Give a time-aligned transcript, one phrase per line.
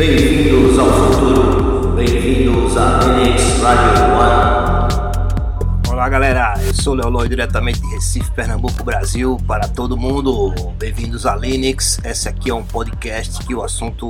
[0.00, 1.92] Bem-vindos ao futuro.
[1.94, 5.90] Bem-vindos à NX Radio One.
[5.90, 10.54] Olá galera, eu sou o Leolói diretamente de Recife, Pernambuco, Brasil, para todo mundo.
[10.78, 12.00] Bem-vindos a Linux.
[12.02, 14.08] Esse aqui é um podcast que o assunto,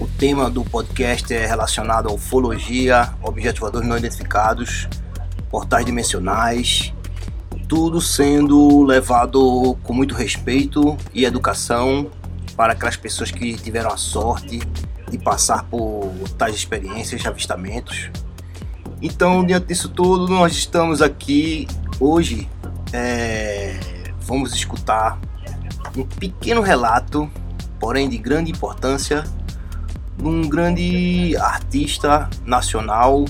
[0.00, 4.88] o tema do podcast é relacionado a ufologia, objetos voadores não identificados,
[5.48, 6.92] portais dimensionais,
[7.68, 12.10] tudo sendo levado com muito respeito e educação
[12.56, 14.60] para aquelas pessoas que tiveram a sorte
[15.10, 18.10] de passar por tais experiências, avistamentos.
[19.02, 21.66] Então, diante disso tudo, nós estamos aqui
[21.98, 22.48] hoje.
[22.92, 23.78] É,
[24.20, 25.18] vamos escutar
[25.96, 27.30] um pequeno relato,
[27.78, 29.24] porém de grande importância,
[30.16, 33.24] de um grande artista nacional.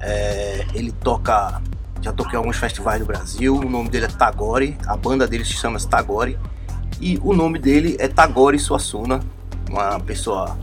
[0.00, 1.60] É, ele toca,
[2.00, 3.56] já tocou em alguns festivais do Brasil.
[3.56, 6.38] O nome dele é Tagore, a banda dele se chama Tagore
[7.00, 9.20] e o nome dele é Tagore Suassuna,
[9.70, 10.56] uma pessoa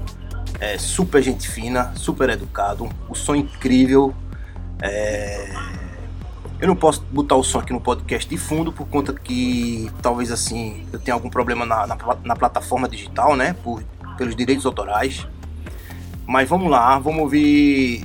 [0.59, 4.13] é, super gente fina, super educado, o som incrível.
[4.81, 5.53] É...
[6.59, 10.31] Eu não posso botar o som aqui no podcast de fundo por conta que talvez
[10.31, 13.55] assim eu tenha algum problema na, na, na plataforma digital, né?
[13.63, 13.83] Por,
[14.17, 15.27] pelos direitos autorais.
[16.25, 18.03] Mas vamos lá, vamos ouvir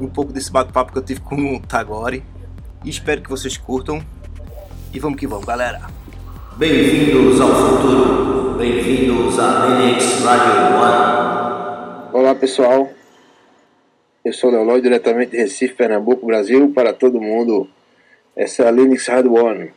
[0.00, 2.22] um pouco desse bate-papo que eu tive com o Tagore.
[2.84, 4.00] E espero que vocês curtam.
[4.92, 5.82] E vamos que vamos, galera.
[6.56, 8.54] Bem-vindos ao futuro.
[8.56, 11.11] Bem-vindos à NX Radio One.
[12.42, 12.92] Pessoal,
[14.24, 17.70] eu sou Leonor, diretamente de Recife, Pernambuco, Brasil, para todo mundo.
[18.34, 19.70] Essa é a Linux Radio One.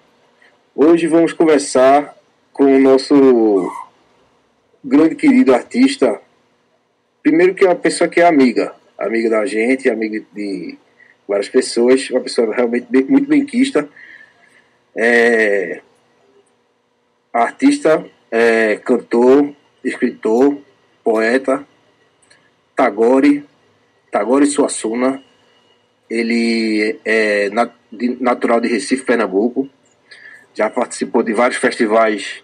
[0.76, 2.18] Hoje vamos conversar
[2.52, 3.72] com o nosso
[4.84, 6.20] grande querido artista.
[7.22, 10.76] Primeiro que é uma pessoa que é amiga, amiga da gente, amiga de
[11.28, 13.88] várias pessoas, uma pessoa realmente bem, muito benquista.
[14.96, 15.82] É,
[17.32, 20.58] artista, é, cantor, escritor,
[21.04, 21.64] poeta,
[22.76, 23.46] Tagore,
[24.12, 25.22] Tagore Suassuna.
[26.10, 27.50] Ele é
[28.20, 29.70] natural de Recife, Pernambuco.
[30.54, 32.44] Já participou de vários festivais,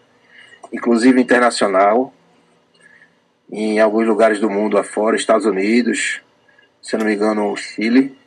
[0.73, 2.13] inclusive internacional,
[3.51, 6.21] em alguns lugares do mundo afora, Estados Unidos,
[6.81, 8.17] se não me engano, Chile.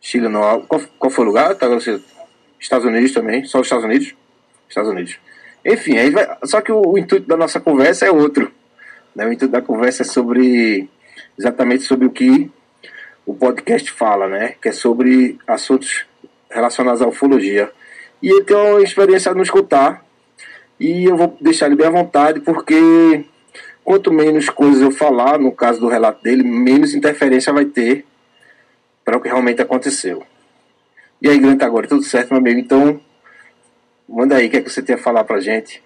[0.00, 0.62] Chile não.
[0.62, 1.56] Qual, qual foi o lugar?
[2.60, 4.14] Estados Unidos também, só os Estados Unidos?
[4.68, 5.18] Estados Unidos.
[5.64, 8.52] Enfim, aí vai, só que o, o, intuito da nossa conversa é outro.
[9.14, 9.26] Né?
[9.26, 10.88] O intuito da conversa é sobre
[11.38, 12.50] exatamente sobre o que
[13.24, 14.54] o podcast fala, né?
[14.60, 16.06] Que é sobre assuntos
[16.50, 17.70] relacionados à ufologia.
[18.22, 20.04] E ele tem uma experiência no escutar.
[20.80, 23.24] E eu vou deixar ele bem à vontade, porque
[23.84, 28.04] quanto menos coisas eu falar, no caso do relato dele, menos interferência vai ter
[29.04, 30.22] para o que realmente aconteceu.
[31.20, 32.60] E aí, Grant, agora, tudo certo, meu amigo?
[32.60, 33.00] Então,
[34.08, 35.82] Manda aí, o que, é que você tem a falar pra gente?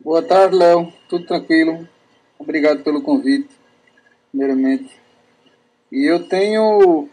[0.00, 0.92] Boa tarde, Léo.
[1.08, 1.88] Tudo tranquilo.
[2.36, 3.48] Obrigado pelo convite,
[4.30, 4.90] primeiramente.
[5.90, 7.08] E eu tenho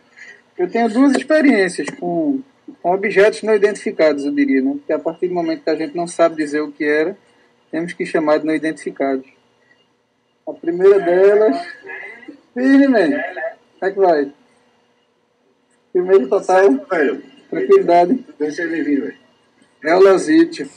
[0.58, 2.42] eu tenho duas experiências com,
[2.82, 4.72] com objetos não identificados, eu diria, né?
[4.72, 7.18] Porque a partir do momento que a gente não sabe dizer o que era,
[7.72, 9.28] temos que chamar de não identificados.
[10.48, 11.58] A primeira delas.
[12.54, 13.10] Firme, man.
[13.10, 14.32] Como é que vai?
[15.92, 16.78] Primeiro total.
[17.50, 18.26] Tranquilidade.
[18.38, 19.18] Seja bem-vindo, velho.
[19.84, 20.70] É o Leozite.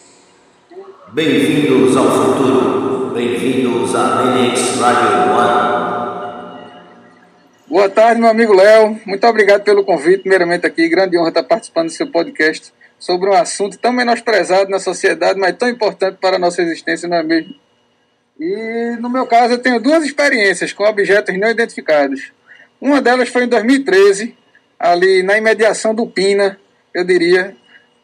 [1.12, 3.10] Bem-vindos ao futuro.
[3.14, 5.97] Bem-vindos à NX Radio One.
[7.70, 8.98] Boa tarde, meu amigo Léo.
[9.04, 10.20] Muito obrigado pelo convite.
[10.20, 14.78] Primeiramente aqui, grande honra estar participando do seu podcast sobre um assunto tão menosprezado na
[14.80, 17.54] sociedade, mas tão importante para a nossa existência, não é mesmo?
[18.40, 22.32] E no meu caso, eu tenho duas experiências com objetos não identificados.
[22.80, 24.34] Uma delas foi em 2013,
[24.78, 26.58] ali na imediação do Pina,
[26.94, 27.54] eu diria,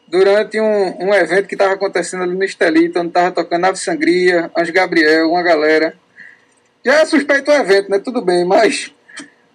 [0.07, 4.51] durante um, um evento que estava acontecendo ali no Estelito, onde estava tocando Ave Sangria,
[4.55, 5.95] Anjo Gabriel, uma galera.
[6.85, 7.97] Já suspeito o evento, né?
[7.97, 8.93] Tudo bem, mas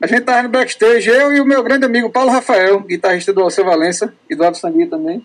[0.00, 3.42] a gente estava no backstage, eu e o meu grande amigo Paulo Rafael, guitarrista do
[3.42, 5.24] Alceu Valença e do Ave Sangria também.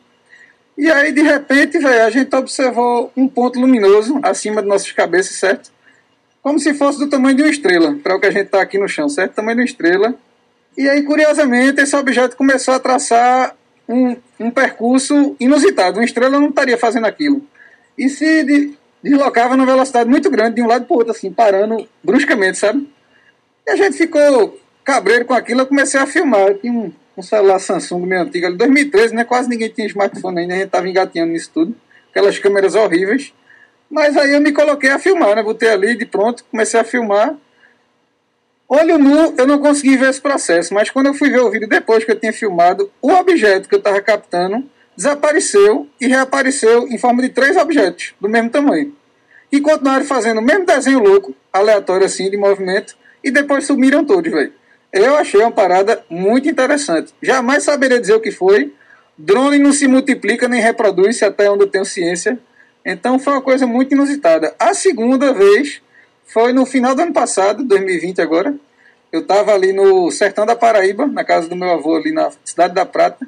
[0.77, 5.37] E aí, de repente, velho, a gente observou um ponto luminoso acima de nossas cabeças,
[5.37, 5.71] certo?
[6.41, 8.77] Como se fosse do tamanho de uma estrela, para o que a gente está aqui
[8.77, 9.33] no chão, certo?
[9.33, 10.13] Tamanho de uma estrela.
[10.77, 13.55] E aí, curiosamente, esse objeto começou a traçar
[13.87, 15.99] um, um percurso inusitado.
[15.99, 17.41] Uma estrela não estaria fazendo aquilo.
[17.97, 21.31] E se de, deslocava numa velocidade muito grande de um lado para o outro, assim,
[21.31, 22.85] parando bruscamente, sabe?
[23.65, 25.61] E a gente ficou cabreiro com aquilo.
[25.61, 26.47] Eu comecei a filmar.
[26.47, 29.25] Eu tinha um, um celular Samsung meio antigo, ali 2013, né?
[29.25, 31.75] Quase ninguém tinha smartphone ainda, a gente estava engatinhando nisso tudo.
[32.11, 33.33] Aquelas câmeras horríveis.
[33.89, 35.43] Mas aí eu me coloquei a filmar, né?
[35.43, 37.35] Botei ali de pronto, comecei a filmar.
[38.67, 41.67] Olho nu, eu não consegui ver esse processo, mas quando eu fui ver o vídeo
[41.67, 44.67] depois que eu tinha filmado, o objeto que eu estava captando
[44.97, 48.95] desapareceu e reapareceu em forma de três objetos do mesmo tamanho.
[49.51, 54.31] e continuaram fazendo o mesmo desenho louco, aleatório assim, de movimento, e depois sumiram todos,
[54.31, 54.51] velho.
[54.95, 57.13] Eu achei uma parada muito interessante.
[57.21, 58.73] Jamais saberia dizer o que foi.
[59.17, 62.39] Drone não se multiplica nem reproduz, até onde eu tenho ciência.
[62.85, 64.55] Então foi uma coisa muito inusitada.
[64.57, 65.81] A segunda vez
[66.25, 68.55] foi no final do ano passado, 2020 agora.
[69.11, 72.73] Eu estava ali no sertão da Paraíba, na casa do meu avô, ali na cidade
[72.73, 73.27] da Prata.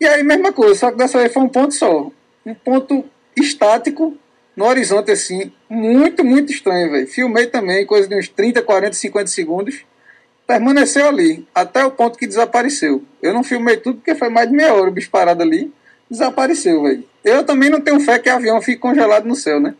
[0.00, 2.08] E aí, mesma coisa, só que dessa vez foi um ponto só.
[2.46, 3.04] Um ponto
[3.36, 4.16] estático
[4.56, 5.50] no horizonte, assim.
[5.68, 7.08] Muito, muito estranho, velho.
[7.08, 9.84] Filmei também, coisa de uns 30, 40, 50 segundos.
[10.46, 13.02] Permaneceu ali, até o ponto que desapareceu.
[13.22, 15.72] Eu não filmei tudo porque foi mais de meia hora o bicho parado ali.
[16.10, 17.04] Desapareceu, velho.
[17.24, 19.74] Eu também não tenho fé que avião fique congelado no céu, né?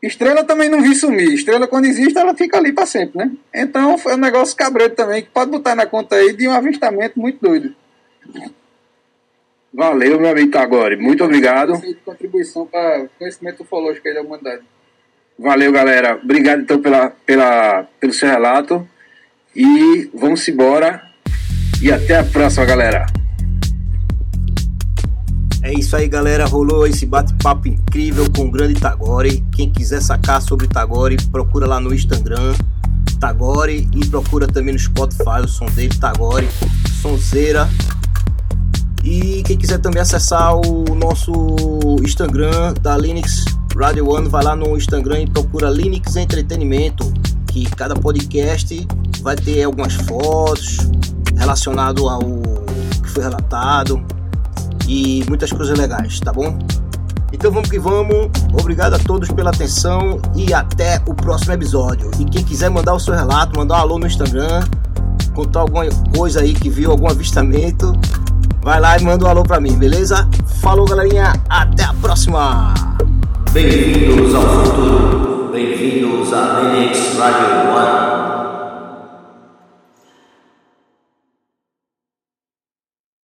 [0.00, 1.32] Estrela também não vi sumir.
[1.32, 3.32] Estrela, quando existe, ela fica ali para sempre, né?
[3.52, 7.18] Então foi um negócio cabreiro também, que pode botar na conta aí de um avistamento
[7.18, 7.74] muito doido.
[9.72, 10.96] Valeu, meu amigo Tagore.
[10.96, 11.80] Muito obrigado.
[12.04, 14.62] Contribuição para conhecimento ufológico aí da humanidade.
[15.38, 16.18] Valeu, galera.
[16.22, 18.88] Obrigado, então, pela, pela, pelo seu relato.
[19.56, 21.02] E vamos embora.
[21.80, 23.06] E até a próxima, galera.
[25.62, 26.44] É isso aí, galera.
[26.44, 29.42] Rolou esse bate-papo incrível com o grande Tagore.
[29.52, 32.54] Quem quiser sacar sobre Tagore, procura lá no Instagram,
[33.18, 36.46] Tagore, e procura também no Spotify o som dele, Tagore,
[37.00, 37.66] Sonzeira.
[39.02, 41.32] E quem quiser também acessar o nosso
[42.02, 47.10] Instagram da Linux Radio One, vai lá no Instagram e procura Linux Entretenimento,
[47.46, 48.86] que cada podcast
[49.26, 50.78] vai ter algumas fotos
[51.36, 52.20] relacionado ao
[53.02, 54.00] que foi relatado
[54.86, 56.56] e muitas coisas legais, tá bom?
[57.32, 58.30] Então vamos que vamos.
[58.52, 62.08] Obrigado a todos pela atenção e até o próximo episódio.
[62.20, 64.62] E quem quiser mandar o seu relato, mandar um alô no Instagram,
[65.34, 65.86] contar alguma
[66.16, 67.94] coisa aí que viu, algum avistamento,
[68.62, 70.28] vai lá e manda um alô pra mim, beleza?
[70.60, 72.72] Falou, galerinha, até a próxima!
[73.50, 75.50] Bem-vindos ao futuro.
[75.50, 78.05] Bem-vindos a Linux Radio One.